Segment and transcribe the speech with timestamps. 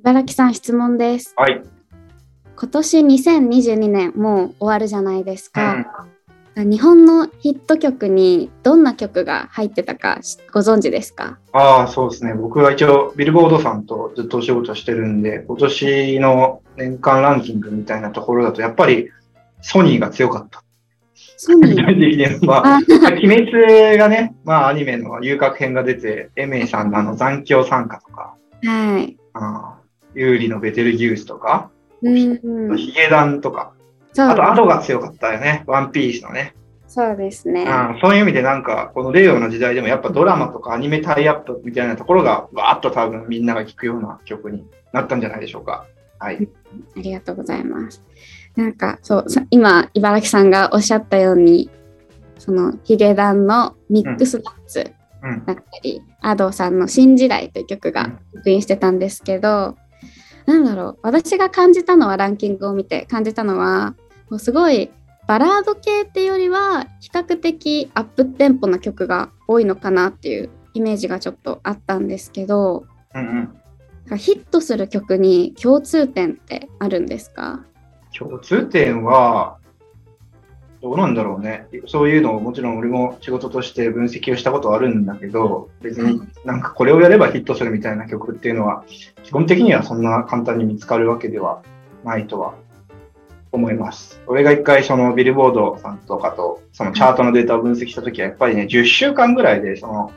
[0.00, 1.32] 茨城さん質問です。
[1.36, 1.62] はい。
[2.54, 6.06] 今年2022年もう終わるじゃないですか。
[6.54, 11.38] 日本のヒット曲にどんな曲が入ってたかしご存知ですか？
[11.52, 12.34] ああ、そうですね。
[12.34, 19.10] 僕は一応、ビルボードさんとずっとお仕事してるんで、今年の年間ランキングみたいなところだと、やっぱり
[19.62, 20.62] ソニーが強かった。
[21.38, 22.46] ソニー？
[22.46, 22.80] まあ、あ
[23.12, 29.16] 鬼滅がね、まあアニメの遊郭編が出て、エメイさんのあの残響参加とか、はい。
[29.32, 29.85] あー
[30.16, 31.70] 有利のベテルギウスとか、
[32.02, 33.72] うん、ヒゲダンとか、
[34.14, 35.62] そうあとアドが強かったよね。
[35.66, 36.54] ワンピースのね。
[36.88, 37.64] そうですね。
[37.64, 45.86] うんそういう意味でなんか、この令和の時代でもやっぱドラマとかアニメタイアップみたいなところが、わーっと多分みんなが聴くような曲になったんじゃないでしょうか。
[46.18, 46.48] はい。
[46.96, 48.02] ありがとうございます。
[48.56, 51.68] なんかそうさ今茨城さんがおっしゃったように
[52.38, 55.44] そのヒゲダンのミックスナッツうん。
[55.44, 59.76] だったり、アドさんの「新時代」という曲が復印してたんですけど、
[60.46, 63.94] なんだろう私が感じたのはランキングを見て感じたのは
[64.30, 64.90] もうすごい
[65.26, 73.50] バラード系っていうよりは比較的アップテンポな曲が多いのかなっていうイメージがちょっとあったんですけどうん
[74.08, 74.18] うん。
[74.18, 77.64] ヒットする曲に共通点ってあるんですか？
[78.16, 79.58] 共通点は、
[80.82, 81.66] どうなんだろうね。
[81.86, 88.84] そういうのをもちろん俺も仕事として分析をしたことはあるんだけど、別になんかこれをやればヒットするみたいな曲っていうのは、
[89.22, 91.62] 基本的にはそんな簡単に見つかるわけでは
[92.04, 92.54] ないとは
[93.52, 94.20] 思います。
[94.26, 100.12] 俺が一回そのビルボードさんとかとそのチャートのデータを分析したときはやっぱりね、10週間ぐらいでその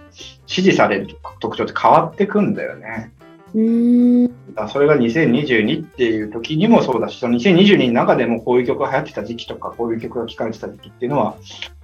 [0.45, 1.07] 支持される
[1.39, 3.11] 特徴って変わってくんだよね。
[3.53, 4.31] うーん
[4.69, 11.36] それが2022っていう時にもそうだし、その2022の中でもこういう曲が流行ってた時期とか、こういう曲が聴かれてた時期っていうのは、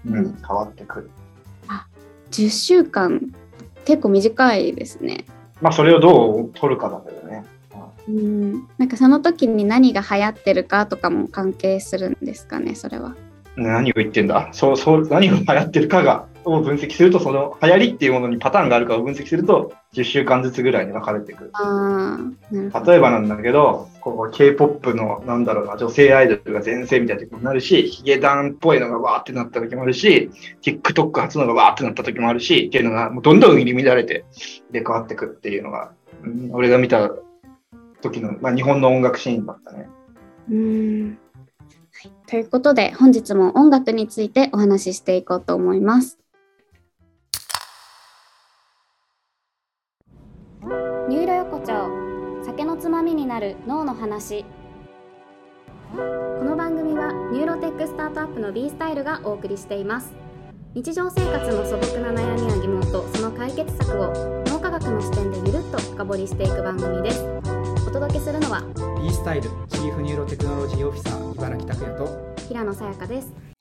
[0.05, 1.09] うん、変わってくる。
[2.31, 3.33] 10週間
[3.85, 5.25] 結構短いですね。
[5.61, 7.45] まあ、それをどう取るかだけどね。
[8.07, 13.15] うんなんかその時に何が流行ってるかとかも関係するんですかねそれは。
[13.55, 14.49] 何を言ってんだ？
[14.51, 21.51] そう、そう、何が流行ってるかが、を分析すると、その流行りっていうものにパターンがあるかを分析すると、10週間ずつぐらいに分かれてくる。
[22.51, 22.71] る。
[22.85, 30.29] 例えばなんだけど、こう K-POP のなんだろうな、女性アイドルが全盛みたいな時もなるし、ヒゲダンっぽいのがわーってなった時もあるし、
[30.61, 34.25] TikTok 初のがわーってなった時もあるし、っていうのがもうどんどん入り乱れて、
[34.71, 35.91] で変わってくっていうのが、
[36.23, 37.11] うん俺が見た
[38.01, 39.87] 時の、まあ、日本の音楽シーンだったね。
[40.49, 41.17] うーん
[41.91, 46.19] はいということで本日も音楽についてお話ししていこうと思います。
[51.51, 54.45] 横丁酒のつまみになる脳の話。
[55.93, 60.11] この番組はニューロテックスタートアップの B スタイルがお送りしています。
[60.73, 64.11] 日常生活の素朴な悩みや疑問とその解決策を
[64.47, 67.23] 脳科学の視点でゆるっと深掘りしていく番組です。
[67.87, 68.63] お届けするのは
[68.99, 73.54] B スタイルチーフニューロテクノロジーオフィサー茨城拓也と平野さやかです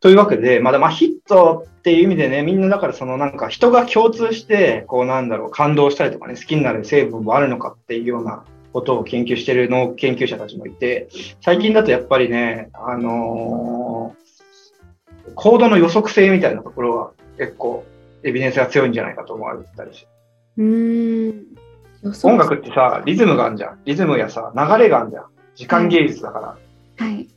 [0.00, 11.08] というわけで、まだまあヒットっていう意味でね、みんなだからそのなんか人が共通して、こうなんだろう、感動したりとかね、好きになる成分もあるのかっていうようなことを研究している脳研究者たちもいて、
[11.40, 14.26] 最近だとやっぱりね、あのー
[15.34, 17.84] コードの予測性みたいなところは結構
[18.22, 20.08] エビデンスが強いんじゃないかと思われてたりして。
[20.58, 21.44] うーん
[22.22, 23.80] 音楽ってさ、リズムがあるじゃん。
[23.84, 25.24] リズムやさ、流れがあるじゃん。
[25.56, 26.38] 時間芸術だか
[26.98, 27.06] ら。
[27.06, 27.28] はい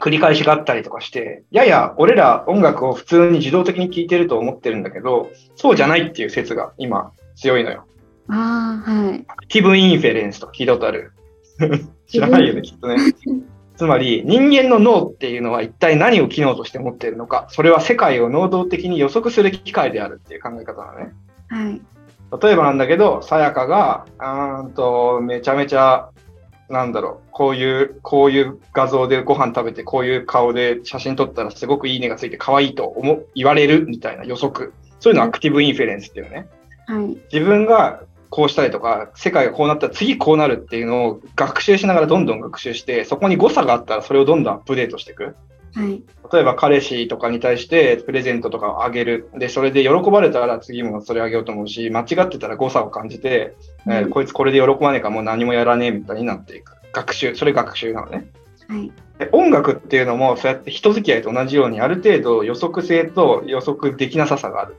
[0.00, 7.86] 繰り返しがあったりとかして、やや俺ら音楽を普通に自動的に聴いてると思ってるんだけど、そうじゃないっていう説が今強いのよ。
[8.28, 11.12] ああはい active inference とか聞いたことある？
[12.06, 12.96] 知らないよね、きっとね。
[13.76, 21.12] つまり人間の脳っていうのは一体何を機能として持っているのか、それは世界を能動的に予測する機械であるっていう考え方なのね。
[21.48, 21.80] はい
[22.42, 26.10] 例えばなんだけど、さやかが、あーんと、めちゃめちゃ、
[26.68, 34.72] なんだろう、こういう、こういう画像でご飯食べて、こういう顔で写真撮ったらすごくいいねがついて可愛いと思う言われるみたいな予測。
[34.98, 36.48] そういうのを active inference っていうね。
[36.86, 45.36] はい自分がこうしたりとか、世界がこうなったら次こうなるっていうのを学習しながらどんどん学習して、そこに誤差があったらそれをどんどんアップデートしていく。
[45.76, 46.02] はい
[46.32, 49.30] 例えば彼氏とかに対してプレゼントとかをあげる。
[49.38, 53.54] で、それで喜ばれたら次もそれあげようと思うし、間違ってたら誤差を感じて、
[53.86, 56.72] えーうんこいつこれで喜ばねえからもう何もやらねえみたいになっていく。
[56.92, 58.26] 学習、それ学習なのね。
[58.66, 64.76] はいで音楽っていうのもそうやって人付き合いと同じようにある程度予測性と予測できなささがある。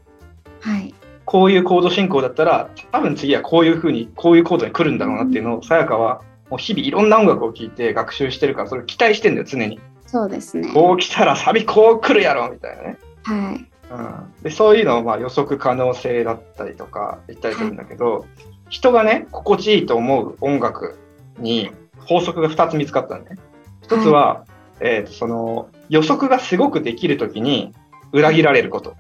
[0.59, 0.93] はい
[1.25, 9.77] こういうコード進行だったら、多分次はこういう風に、こういうコードに来るんだろうなっていうのを、さやかはもう日々いろんな音楽を聴いて学習してるから、それを期待してんだよ、常に。
[10.07, 12.97] そうですねこう来たらサビこう来るやろみたいなね。
[13.23, 18.25] はいうん、でそういうのをまあ予測可能性だったりとか言ったりするんだけど、
[18.69, 20.97] 人がね心地いいと思う音楽
[21.39, 23.37] に法則が2つ見つかったんね。
[23.83, 24.45] 1つは、
[24.79, 27.73] えーとその予測がすごくできるときに
[28.11, 28.95] 裏切られること。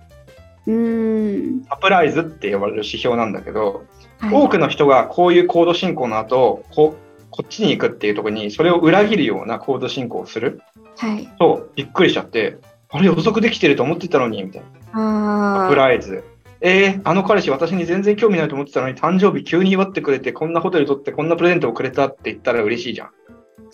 [0.67, 1.63] うーん。
[1.65, 3.85] サプライズって呼ばれる指標なんだけど、
[4.19, 6.95] はい多くの人がこういうコード進行の後こ
[7.37, 10.59] こっちに行くっていうところにそれを裏切るようなコード進行をする
[10.97, 11.27] はい。
[11.37, 12.57] とびっくりしちゃって
[12.89, 14.63] あれ予測できてると思ってたのにみたい
[14.93, 15.75] なサプ。
[15.75, 16.23] ライズ
[16.59, 23.09] えー、あの彼氏私に全然興味ないと思ってたのに誕生日急に祝ってくれてこんなホテル取ってこんなプレゼントをくれたって言ったら嬉しいじゃん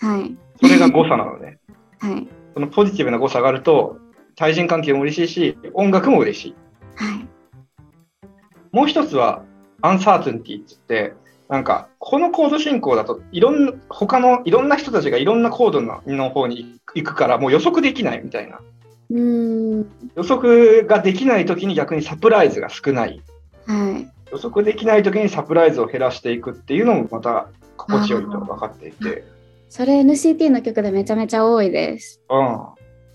[0.06, 0.36] はい。
[0.62, 1.60] それが誤差なのね
[2.00, 2.28] はい。
[2.54, 3.98] そのポジティブな誤差があると
[4.36, 6.56] 対人関係も嬉しいし音楽も嬉しい
[6.96, 7.28] はい。
[8.74, 9.44] もう一つは、
[9.82, 11.23] アンサートゥンティって言って、
[11.54, 18.60] なんか、このコード進行だと、いろんな、他のいろんな人たちがいろんなコードのの方に行くから、もう予測できないみたいな。
[19.12, 19.86] うーん。
[20.16, 23.22] 予測ができないときに逆にサプライズが少ない。
[23.68, 24.10] はい。
[24.32, 29.24] 予測できないときにサプライズを減らしていくっていうのもまた心地よいと分かっていて、
[29.70, 32.20] それ NCT の曲でめちゃめちゃ多いです。
[32.32, 32.66] うん。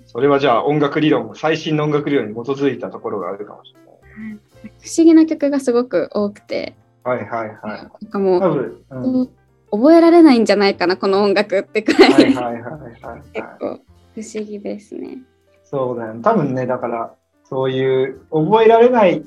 [0.06, 3.86] それはじゃあ音楽理論、最新の音楽理論に基づいたところがあるかもしれな
[4.30, 4.38] い。
[4.80, 6.76] 不思議な曲がすごく多くて、
[7.08, 8.04] はいはいはい。
[8.04, 9.26] なんかもう、多分、うん、は
[9.70, 13.22] 覚えられないんじゃないかな、この音楽ってくらい、いはいはいはい。
[13.32, 13.80] 結構
[14.14, 15.18] 不思議ですね。
[15.64, 16.22] そうだよね。
[16.22, 17.14] 多分ね、だから、
[17.44, 19.24] そういう覚えられない、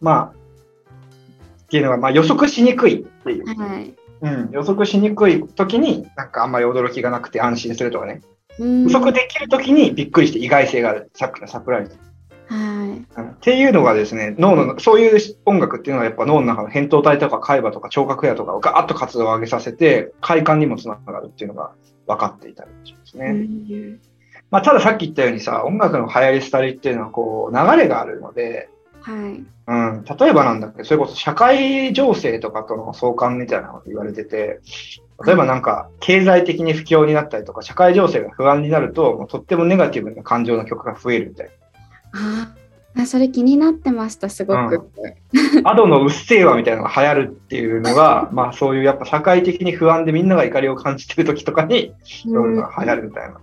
[0.00, 3.46] まあ、っていうのが、まあ予測しにくいっていう。
[3.46, 3.94] はい。
[4.22, 8.20] うん、予測しにくい時に、なんかあんまり驚きがなくて安心するとかね。
[8.58, 11.10] うん予測できる時にびっくりして意外性がある。
[11.14, 11.98] さっきのサプライズ。
[12.46, 13.20] はい。
[13.20, 21.72] うんっていうのがですね、脳の、そういう音楽っていうのはやっぱ脳の中の扁桃体とか海馬とか聴覚野とかをガーッと活動を上げさせて、快感にもつながるっていうのが
[22.06, 23.26] 分かっていたりしますね。
[23.26, 24.00] うん
[24.50, 28.68] まあ、たださっき言ったようにさ、音楽の流行り廃りっていうのはこう流れがあるので、
[29.00, 29.44] はい。
[29.66, 34.60] うん、例えばなんだけど、それこそ社会情勢とかとの相関みたいなこと言われてて、
[35.24, 41.50] 例えばなんか経済的に不況になったりとか、社会情勢が不安になると、もうとってもネガティブな感情の曲が増えるみたい
[42.12, 42.54] あ
[42.96, 44.90] あ、それ気になってました、すごく。
[45.62, 45.70] な。
[45.70, 53.40] アドのうっせぇわみたいなのが流行るっていうのが、 まあそういうやっぱ社会的に不安でみんなが怒りを感じてる時とかに、そういうのが流行るみたいな。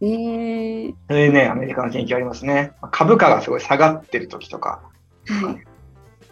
[0.00, 2.72] ねえそれでね、アメリカの研究ありますね。
[2.90, 4.80] 株価がすごい下がってる時とか、
[5.26, 5.64] はい。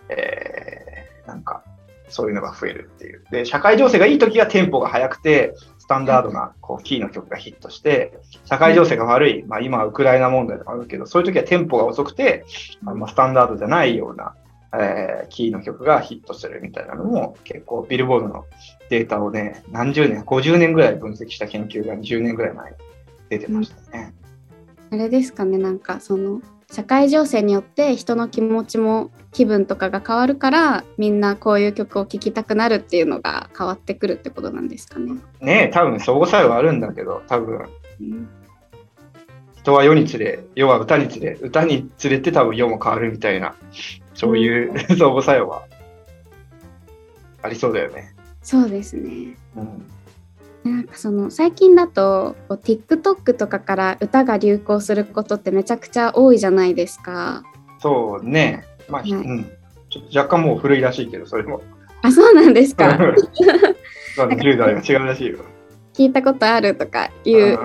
[0.08, 0.90] えー
[1.30, 1.62] なんか、
[2.08, 3.24] そういうのが増えるっていう。
[3.30, 12.44] で、社会情勢がいい時はテンポが速くて、スタンダードなこうキーの曲がヒットして、社会情勢が悪い、まあ今はウクライナ問題とかあるけど、そういう時はテンポが遅くて、
[12.86, 14.34] あまあ、スタンダードじゃないような、
[14.72, 18.44] えーキーの曲がヒットするみたいなのも、結構ビルボードの
[18.88, 22.76] データをね、何十年、50年ぐらい分析した研究が20年ぐらい前に
[23.28, 24.14] 出てましたね。
[24.92, 26.40] あれですかね、なんかその
[26.70, 35.14] 社会情勢によって人の気持ちも気分とかが変わるからみんなこういう曲を聴きたくなるっていうのが変わってくるってことなんですかね。
[35.40, 37.68] ねえ、多分相互作用はあるんだけど、多分
[38.00, 38.28] うん
[39.62, 43.54] 人は世につれ、世は歌につれ、歌につれて多分世も変わるみたいな、
[44.14, 45.64] そういう 相互作用は
[47.42, 48.14] ありそうだよね。
[48.42, 49.36] そうですね。
[49.56, 49.84] うん、
[50.64, 57.42] なんかその最近だとこう TikTok とかから歌が流行することってめちゃくちゃ多いじゃないですか。
[57.78, 58.64] そうね。
[58.88, 59.44] まあ、はいうん。
[59.88, 61.62] ちょっと若干もう古いらしいけど、それも。
[62.02, 62.86] あ、そうなんですか？
[62.86, 65.38] まだ10代が違うらしいよ。
[65.94, 67.58] 聞いたことあるとかいう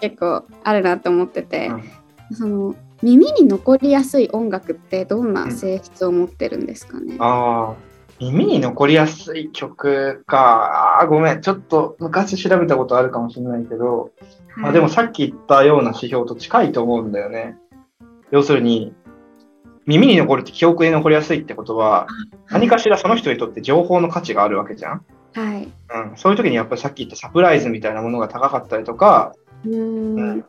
[0.00, 1.90] 結構あるなと思ってて、うん
[2.32, 7.16] その耳に残りやすい音楽ってどんな性質を持ってるんですかね？
[7.18, 7.74] ああ、
[8.20, 11.00] 耳に残りやすい曲か。
[11.00, 11.40] あーごめん。
[11.40, 14.10] ちょっと昔調べたことあるかもしれないけど、
[14.56, 17.56] まあ、でもさっき言ったような指標と近いと思うんだよね。
[18.30, 18.94] 要するに、
[19.86, 22.06] 耳に残るって記憶に残りやすいってことは、
[22.48, 25.04] 何かしらその人にとって情報の価値があるわけじゃん。
[25.34, 25.64] はい。
[25.64, 30.44] うん、そういう時にやっぱりさっき言ったサプライズみたいなものが高かったりとか、うーん。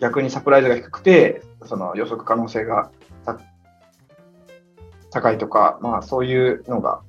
[0.00, 2.97] 逆にサプライズが低くて、その予測可能性がた
[5.10, 7.00] 高いとか、まあそういうのが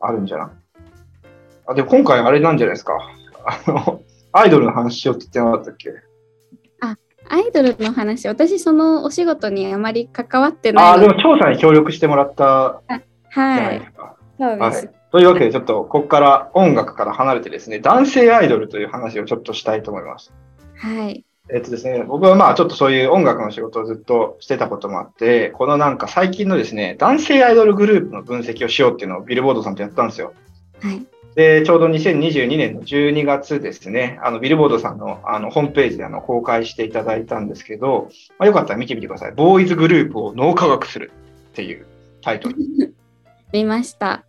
[0.00, 0.48] あるんじゃない？
[1.66, 2.98] あ、でも今回あれなんじゃないですか？
[3.44, 5.90] あの、アイドルの話しようって言ってなかったっけ？
[7.28, 11.20] アイドルの話、私そのお仕事にあまり関わってああ、ないので。
[11.20, 12.98] でも調査に協力してもらったじゃ
[13.40, 13.80] なはいい。
[13.80, 14.16] ですか。
[14.38, 14.86] そうです。
[14.86, 14.94] はい。
[15.10, 20.32] というわけで、ちょっとここから音楽から離れてですね、男性アイドルという話をちょっとしたいと思います。
[20.76, 21.25] はい。
[21.48, 30.34] えっとですね、僕はまあちょっとそういう音楽の仕事をずっとしてたこともあって、このなんか最近のですね、男性アイドルグループの分析をしようっていうのをビルボードさんとやったんですよ。
[30.80, 31.06] はい。
[31.36, 39.32] で、ちょうど2022年の12月ですね、あの、ビルボードさんのあのホームページであの公開していただいたんですけど、まあ、よかったら見てみてください。
[39.32, 41.12] ボーイズグループを脳科学する
[41.50, 41.86] っていう
[42.22, 42.56] タイトル。
[43.52, 44.25] 見ました。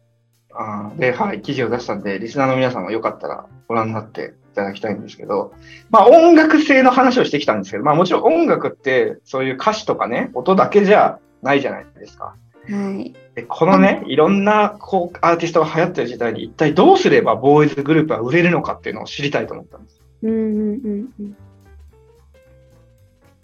[0.57, 5.53] あーで、はい、記事を出したんで、リスナーの皆さんもよかったらご覧になっていただきたいんですけど、
[5.89, 12.35] まあ音楽性の話をしてきたんですけど、まあもちろん音楽ってそういう歌詞とかね、音だけじゃないじゃないですか。
[12.69, 13.13] はい。
[13.35, 20.01] でこのね、いろんなこうアーティストが流行ってる時代に一体どうすればボーイズグループは売れるのかっていうのを知りたいと思ったんです。
[20.23, 21.37] うんうんうんうん。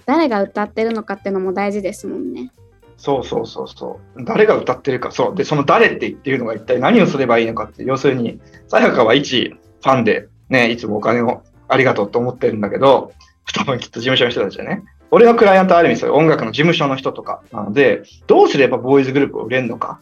[0.05, 2.51] 誰が歌ってるのかっていうのも大事ですもんね。
[3.03, 4.23] そうそうそうそう。
[4.23, 5.35] 誰が歌ってるか、そう。
[5.35, 13.11] で、その誰って言っていうのが一体何をすればいいのかって、要するに、さやかは一ファンで、ね、いつもお金をありがとうと思ってるんだけど、
[13.53, 19.99] 多分きっと事務所の人たちはね、俺のクライアントはある意味そういう音楽の事務所の人とかなので、どうすればボーイズグループを売れるのか、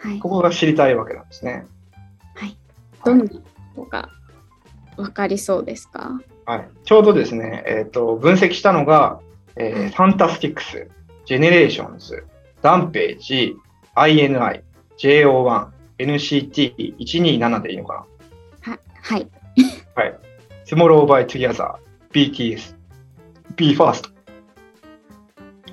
[0.00, 0.28] はいこ。
[0.28, 1.64] こが知りたいわけなんですね。
[2.34, 2.58] はい。
[3.06, 3.40] どんなこ
[3.74, 4.10] とが
[4.98, 6.20] 分かりそうですか？
[6.44, 9.18] はい、ちょうどですね、えっ、と、分析したのが、
[9.56, 10.88] えーファンタスティックス、
[11.26, 12.24] ジェネレーションズ、
[12.62, 13.56] ダンページ、
[13.96, 14.62] INI、
[14.96, 15.66] JO1、
[15.98, 18.06] NCT127 でいいのか
[18.62, 19.28] ははい。
[19.56, 19.68] な
[20.02, 20.18] はい。
[20.66, 21.74] Tomorrow by Together、
[22.12, 22.76] BTS、
[23.56, 24.10] BE:FIRST。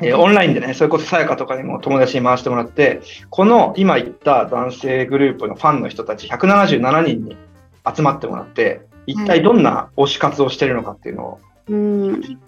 [0.01, 7.37] えーオンラインでね、それこそさやかとかにも友達に回してもらって、この今言った男性グループのファンの人たち177人に
[7.95, 12.39] 集まってもらって、一体どんな推し活をしてるのかっていうのをうん。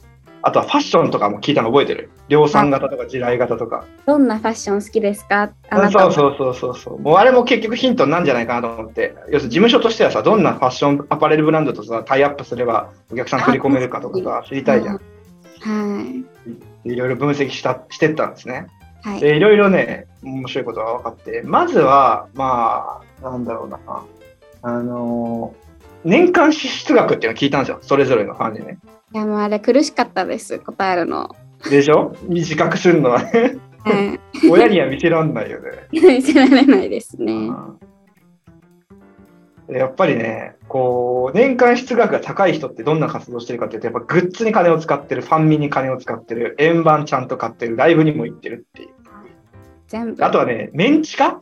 [0.47, 3.83] あとはファッションとかも聞いたの覚えてる量産型とか地雷型とか。
[4.05, 5.51] どんなファッション好きですか？
[5.71, 7.01] あそうそうそうそうそう。
[7.01, 9.15] もうあれも結局ヒントになんじゃないかなと思って。
[9.31, 15.01] 要するに事務所としてはさ、どんなファッションアパレルブランドとさ、タイアップすればお客さん振り込めるかとかさ、知りたいじゃん。
[15.61, 16.03] は
[16.83, 16.91] い。
[16.91, 18.67] いろいろ分析したしてったんですね。
[19.01, 19.19] はい。
[19.19, 23.79] で、いろいろね、面白いことが分かって、まずは、まあ、なんだろうな。
[24.61, 25.65] あのー
[26.07, 27.79] 年間支出額っていうのを聞いたんですよ。
[27.81, 28.77] それぞれのファンにね。
[29.15, 31.33] いやもうあれ苦しかったです、答えるの。
[31.69, 32.13] でしょ？
[32.23, 33.57] 短くするのはね。
[33.85, 34.49] はい。
[34.49, 35.69] 親には見せらんないよね。
[35.89, 37.49] 見せられないですね。
[39.69, 48.89] でやっぱりね、こう、年間出額が高い人ってどんな活動してるかっていうと、やっぱグッズに金を使ってる、ファンミに金を使ってる、円盤ちゃんと買ってる、ライブにも行ってるっていう。
[49.87, 50.25] 全部。
[50.25, 51.39] あとはね、メンチカ？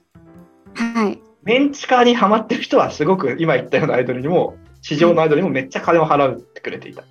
[0.75, 1.19] はい。
[1.41, 7.03] メンチカにハマってる人はすごく今言ったようなアイドルにも、市場のアイドルにもめっちゃ金を払ってくれていた。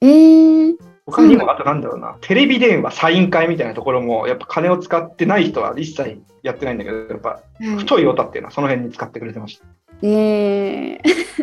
[0.00, 0.76] えー、
[1.06, 9.64] 他にも、あとなんだろうな、テレビ電話、サイン会みたいなところも、やっぱ金を使ってない人は一切やってないんだけど、やっぱはい太いオタっていうのはその辺に使ってくれてました。
[10.02, 11.00] えー、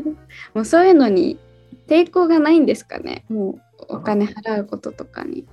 [0.54, 1.38] もうそういうのに
[1.88, 3.26] 抵抗がないんですかね。
[3.30, 3.60] も
[3.90, 5.46] うお金払うこととかに。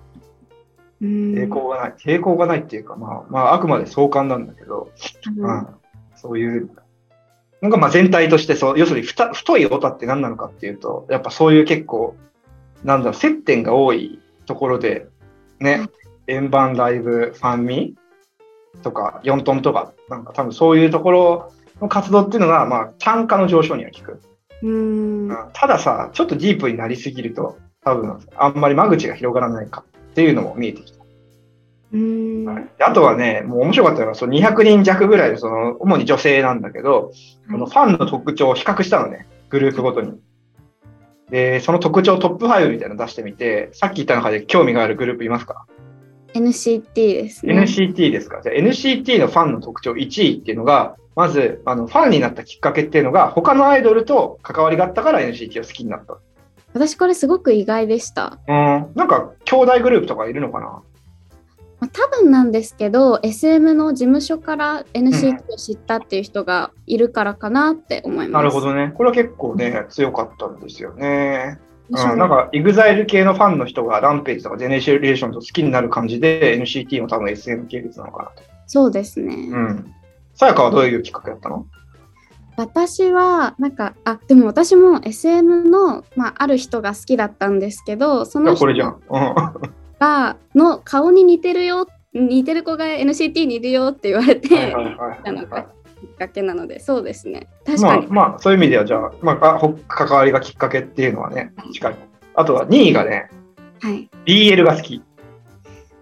[1.00, 1.94] うーん抵抗がない。
[1.99, 4.90] 抵抗がないっていうか、まあ、まあ、あくまで相関なんだけど、
[5.37, 5.66] うん、
[6.14, 6.71] そういう、
[7.61, 12.16] なんかまあ全体としてそう、要するに太いオタって何なのかっていうと、やっぱそういう結構、
[12.84, 15.06] なんだろう、接点が多いところで、
[15.60, 15.88] ね、
[16.26, 17.94] 円盤ライブ、ファンミ
[18.82, 24.20] とか、4トンとか、なんか多分そういうところの活動っていうのが、まあ、単価の上昇には効く。
[24.62, 25.28] うーん。
[25.28, 31.02] うんたださ、ちょっとディープになりすぎると、多分、あんまり間口が広がらないかっていうのも見えてきた。
[31.92, 32.44] うーん。
[32.44, 37.12] はいであとはね、もう面白かったのは、その200人弱ぐらいで、その、主に女性なんだけど、
[37.50, 40.20] このファンの特徴を比較したのね、グループごとに。
[41.32, 45.64] で、その特徴トップ5みたいなの出してみて、さっき言った中で興味があるグループいますか、
[46.34, 47.54] NCT ですね。
[47.58, 48.40] ?NCT ですか？
[48.42, 56.18] じゃあ NCT のファンの特徴1位っていうのが、まず、あの、ファンになったきっかけっていうのが、他のアイドルと関わりがあったから NCT を好きになった。
[56.74, 58.38] 私これすごく意外でした。
[58.48, 58.86] うん。
[58.94, 60.82] なんか、兄弟グループとかいるのかな？
[61.82, 68.30] まあ、多分なんですけど SM の事務所から NCT を知ったっていう人がいるからかなって思います。
[68.30, 68.92] なるほどね。
[68.96, 71.58] これは結構ね、強かったんですよね。
[71.90, 78.44] うん、なんか、EXILE 系のファンの人がランページとかジェネレーションと好きになる感じで、NCT も多分 SM 系列なのかなと。
[78.68, 79.34] そうですね。
[79.34, 79.92] うん。
[80.34, 81.66] さやかはどういうきっかけだったの？
[82.56, 89.00] 私はなんかあでも私も SM の、まあ、ある人が好きだったんですけどそいの人やこれじゃん。
[90.02, 90.09] うん。
[90.09, 94.73] がの顔に似てるよ似てる子が NCT にいるよって言われて、
[95.25, 97.49] なのがきっかけなのでそうですね。
[97.64, 101.97] 確まあかに、、まあ、そういう意味では、じゃあ、まあ、関わりがきっかけっていうのはね、近い。
[102.35, 103.30] あとは2位がね、
[103.80, 105.00] はい、BL が好き。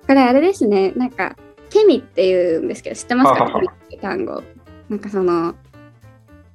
[0.07, 0.91] これあれですね。
[0.97, 1.37] なんか
[1.71, 3.47] ケミっていうんですけど知ってますか？
[3.47, 4.43] ケミって単語。
[4.89, 5.55] なんかその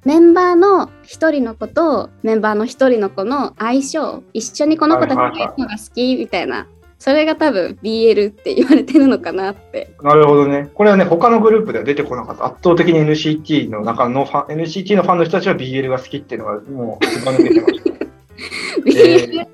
[0.04, 6.66] メンバーの一人の子とメンバーの一人の子の相性一緒にこの子たちがいるのが好きみたいな
[6.98, 9.94] それが多分 BL って言われてるのかなって。
[10.02, 10.70] なるほどね。
[10.74, 12.46] これはね、他のグループでは出てこなかった。
[12.46, 17.90] 圧倒的に NCT の中のファン、NCT のファンの人たちは BL が好きっていうのがもう抜けてました。
[18.84, 19.46] BL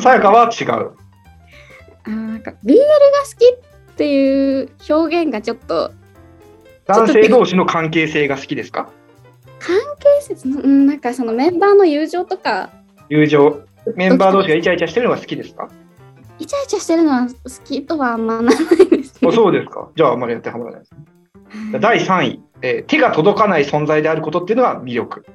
[0.00, 0.68] さやかは違う。
[0.68, 2.82] あーなんか BL が
[3.24, 5.92] 好きっていう表現がちょっと
[6.86, 8.90] 男性同士の関係性が好きですか？
[9.58, 12.70] 関係説の、うん、なんかそのメンバーの友情とか
[13.08, 13.62] 友情。
[13.96, 15.70] メンバー同士がイチャイチャしてるのが好きですか？
[16.40, 19.18] イチャイチャしてるのは好きとはあんまならないです。
[19.20, 19.90] そうですか。
[19.94, 20.94] じゃああんまり当てはまらないです
[21.72, 21.78] ね。
[21.80, 25.26] 第3位、えー手が届かない存在であることっていうのが魅力。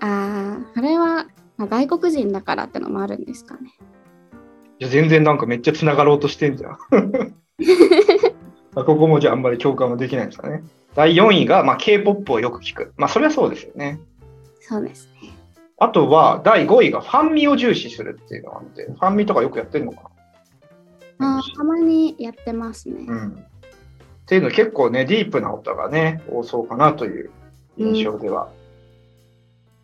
[0.00, 1.26] ああ、それは、
[1.56, 3.72] まあ、外国人だからってのもあるんですかね。
[4.78, 6.72] いや全然なんかめっちゃ繋がろうとしてんじゃん。
[8.74, 10.62] あ ここもじゃああんまり共感はできないですかね。
[10.94, 12.92] 第4位が、まあ、K-POP をよく聞く。
[12.96, 14.00] まあそれはそうですよね。
[14.60, 15.30] そうですね。
[15.78, 20.10] あとは第5位がファンミを重視するっていうのがあって、ファンミとかよくやってるのかな
[21.20, 23.04] あーたまにやってますね。
[23.06, 23.28] うん。
[23.30, 23.34] っ
[24.26, 27.30] ていうの結構ね、ディープな音がね、多そうかなという
[27.76, 28.50] 印象では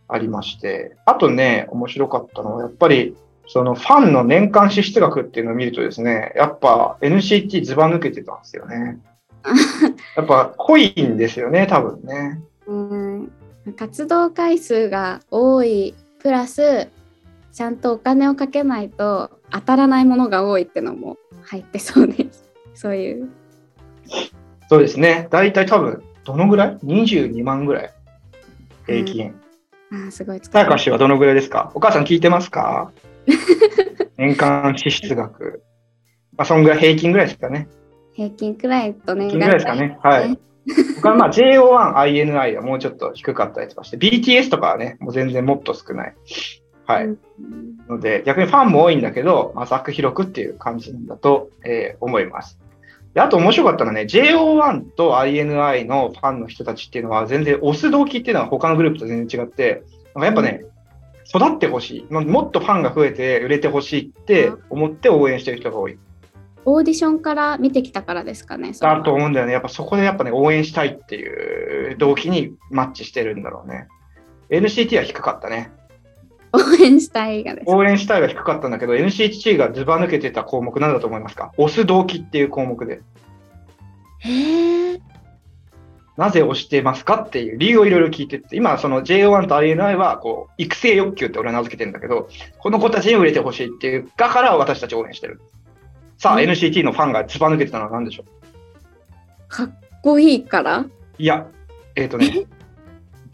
[0.09, 3.17] ありまして、あとね、面白かったのは、やっぱり、
[3.49, 8.99] そのファンの年間支出額っていうのを見るとですね、やっぱ NCT ずば抜けてたんですよね。
[10.17, 12.41] やっぱ濃いんですよね、多分ね。
[12.67, 13.33] うん
[13.77, 16.89] 活動回数が多いプラス
[17.53, 22.45] ちゃんとお金をかけないと当たらないものが多いってのも入ってそうです。
[22.75, 23.29] そういう。
[24.69, 25.29] そうですね。
[25.31, 27.91] だいたい多分、どのぐらい ?22 万ぐらい
[28.87, 29.35] 平均。
[29.93, 31.71] あーすごい使さやかしはどのぐらいですか？
[31.75, 32.91] お母さん聞いてますか？
[34.19, 35.63] 年間支出額。
[36.37, 37.69] まあ、そんぐらい、平均ぐらいですかね。
[38.13, 39.99] 平均くらいと年平均ぐらいですかね？
[40.03, 40.39] はい。
[41.01, 46.15] 他はまあ JO1、INI はもうちょっと低かったりとかして、BTS とかはね、もう全然もっと少ない。
[46.87, 47.05] はい。
[47.05, 47.19] うん
[47.89, 52.59] ので、逆にファンも多いんだけど、まあ、ざく広くっていう感じなんだと、えー思います。
[53.15, 60.65] であと面白かったのはね、JO1 と INI のファンの人たちっていうのは全然押す動機っていうのは他のグループと全然違って、なんかやっぱね、
[61.35, 62.13] 育ってほしい。
[62.13, 65.99] ももっとファンが増えて売れてほしいって思って応援してる人が多い。
[66.67, 68.73] オーディションから見てきたからですかね。
[68.73, 69.53] だと思うんだよね。
[69.53, 73.89] やっぱそこでやっぱね、応援したいっていう動機にマッチしてるんだろうね。
[74.51, 75.73] NCT は低かったね。
[76.57, 77.71] 応援したいがです。
[77.71, 81.53] 応援したいが低かったんだけど、NCT がずば抜けてた項目なんだと思いますか？
[81.57, 83.01] 押す動機っていう項目で。
[84.21, 85.01] へえ。
[86.17, 95.41] なぜ押してますかっていう理由をいろいろ聞いてって、今その JO1 と INI はこう育成欲求って俺は名付けてるんだけど、この子たちに売れてほしいっていう、だから私たち応援してる。
[96.17, 99.49] さあ、うん NCT のファンがずば抜けてたのは何でしょう？
[99.49, 99.71] かっ
[100.03, 100.87] こいいから？
[101.19, 101.47] いや、
[101.95, 102.47] えっ、とね、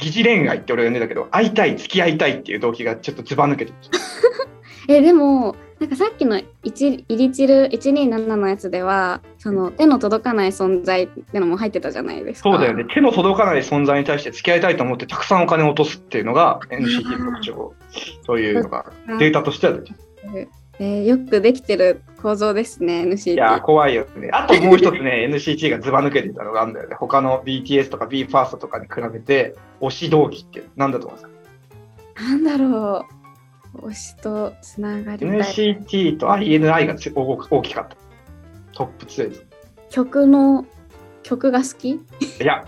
[0.03, 3.77] 疑似恋愛って俺は呼んでたけど、会いたい、付き合いたいっていう動機がちょっとずば抜けてる。
[4.88, 12.51] えでもなんかさっきの1イリチル127のやつではその手の届かない存在ってのも入ってたじゃないですか。
[12.51, 12.85] そうだよね。
[12.93, 17.75] 手の届かない存在に対して付き合いたいと思ってたくさんお金を落とすっていうのが NCT の特徴。
[18.27, 23.35] そういうのが データとしては出てるえーよくできてる構造ですね NCT。
[23.35, 24.31] いやー、怖いよね。
[24.33, 26.95] あともう一つね、 NCT がズバ抜けてたのがあるんだよね。
[26.97, 31.33] 他の BTS とか BE:FIRST とかに比べて、推し動機って何だと思います
[32.15, 32.23] か？
[32.23, 33.07] なんだろ
[33.75, 36.95] う推しとつながり ?NCT と INI が
[37.51, 37.97] 大きかった。
[38.73, 39.45] トップ2です。
[39.91, 40.65] 曲の
[41.23, 41.91] 曲が好き？
[41.91, 42.01] い
[42.41, 42.65] や、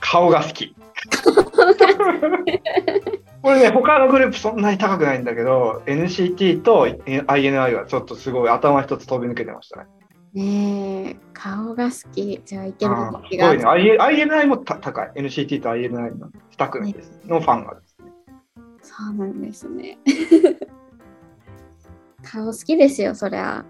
[0.00, 0.74] 顔が好き。
[3.46, 9.86] これね、他のグループそんなに高くないんだけど、NCT と INI はちょっとすごい頭一つ飛び抜けてましたね。
[10.34, 13.98] ねえ顔が好きじゃあイケメンあー気がすごいね。
[13.98, 15.12] INI もた高い。
[15.14, 16.28] NCT と INI の
[16.58, 18.12] 2組です、のファンがですね。
[18.82, 19.98] そうなんですね
[22.28, 23.64] 顔好きですよそりゃ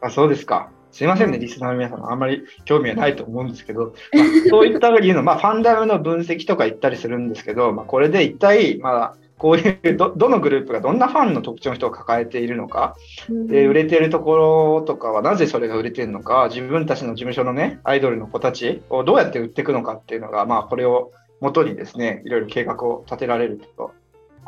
[0.00, 0.70] あそうですか。
[0.90, 12.96] すいませんね、リスナーの皆さん、あんまり興味はないと思うんですけど、まあ、そういった理由の、まあ、ファンダムの分析とか言ったりするんですけど、まあ、これで一体、まあ、こういうど、どのグループがどんなファンの特徴の人を抱えているのか、
[13.28, 23.92] で、売れてるところとかはなぜそれが売れてるのか、自分たちの事務所のね、アイドルの子たちをどうやって売っていくのかっていうのが、まあ、これを元にですね、いろいろ計画を立てられると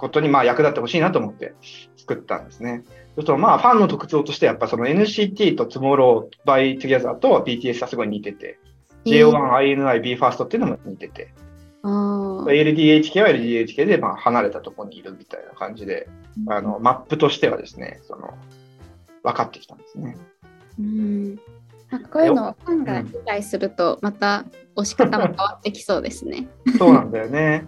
[0.00, 1.52] ことに、まあ、役立ってほしいなと思って
[1.96, 2.82] 作ったんですね。
[3.20, 8.58] そうすると、まあ、ファンの特徴として、やっぱその NCT と Tomorrow by Together と BTS はすごい似てて、
[9.04, 11.32] JO1、INI、BE:FIRST っていうのも似てて、
[11.82, 16.08] LDHK は LDHK でまあ離れたところにいるみたいな感じで、
[16.48, 18.34] あのマップとしてはですね、その
[19.22, 20.16] 分かってきたんですね。
[20.78, 21.34] うん
[21.90, 24.44] なんかこういうのをファンが理解するとまた
[24.76, 26.48] 押し方も変わってきそうですね。
[26.78, 27.66] そうなんだよね。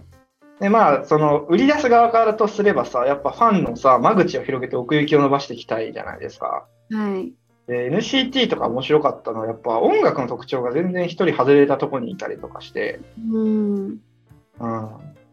[0.59, 6.67] でまあ、その売り出す側からとすればさ、やっぱファンのさ、間口を広げて奥行きを伸ばしていきたいじゃないですか。
[6.91, 7.33] はい。
[7.67, 12.99] で NCT とか面白かったのは、やっぱ音楽の特徴が全然一人外れたとこにいたりとかして、
[13.31, 13.85] うん。
[13.87, 13.99] うん。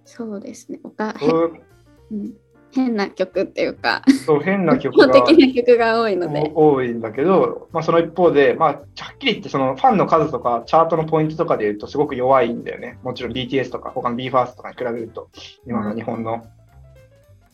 [0.05, 0.81] そうですね。
[0.83, 1.15] おか、
[2.11, 2.35] うん、
[2.73, 6.53] 変な曲っていうか、そう変な曲が的な曲が多いので。
[6.55, 12.99] 多いんだけど、まあ、その一方で、まあ、はっきり言ってそのファンの数とかチャートのポイントとかで言うとすごく弱いんだよね。
[13.03, 15.29] もちろん BTS とか他の BE:FIRST とかに比べると、
[15.67, 16.45] 今の日本の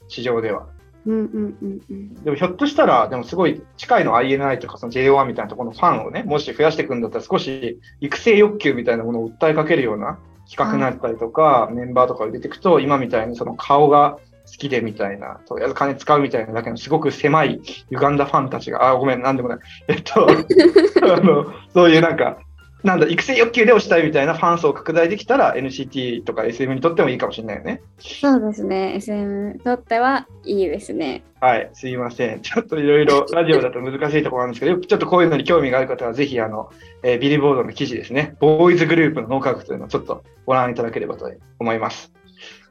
[0.08, 0.66] 市場では。
[1.06, 2.14] うんうんうんうん。
[2.14, 10.18] でもひょっとしたら、でもすごい近いの INI とかその JO1 みたいなところのファンをね、もし増やしていくんだったら少し育成欲求みたいなものを訴えかけるような
[10.50, 19.58] 企画になったりとか、メンバーとかを入れていくと、今みたいにその顔が好きでみたいな、とりあえず金使うみたいなだけのすごく狭い歪んだファンたちが、あ、ごめん、なんでもない。
[19.88, 20.26] えっと、
[21.02, 22.38] あの、そういうなんか、
[22.86, 27.82] なんだ、育成欲求で押したいみたいなファン層を拡大できたら NCT とか SM にとってもいいかもしれないよね。
[27.98, 28.94] そうですね。
[28.96, 31.24] SM にとってはいいですね。
[31.40, 32.42] はい、すいません。
[32.42, 36.70] ちょっといろいろラジオだと難しいところなんですけど、ちょっとこういうのに興味がある方は、ぜひ、あの、
[37.02, 41.28] えービリボードの記事ですね、ボーイズグループの脳科学というのをちょっとご覧いただければと
[41.58, 42.12] 思います。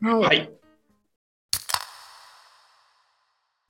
[0.01, 0.13] はい。
[0.21, 0.49] はい。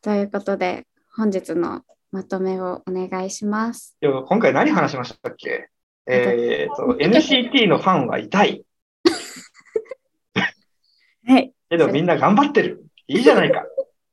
[0.06, 0.86] ということで、
[1.18, 3.98] 本日のまとめをお願いします。
[4.04, 5.70] 今回何話しましたっけ？
[6.06, 8.64] えっと、NCT のファンは痛い。
[11.26, 11.52] はい。
[11.72, 12.86] けどみんな頑張ってる。
[13.08, 13.66] いいじゃないか。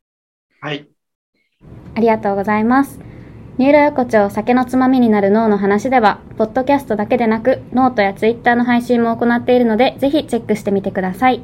[0.63, 0.89] はい。
[1.95, 2.99] ありがとうございます。
[3.59, 11.43] ニューロ横丁酒のつまみになる脳の話では、ポッドキャストだけでなく、ノートやツイッターの配信も行っているので、ぜひチェックしてみてください。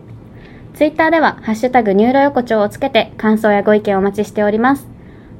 [0.78, 4.86] ツイッターでは、ハッシュタグニューロ横丁をつけて、感想やご意見をお待ちしております。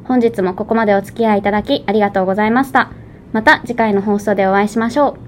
[0.03, 2.91] 本日もここまでお付き合いいただき、ありがとうございました。
[3.33, 5.28] また次回の放送でお会いしましょう。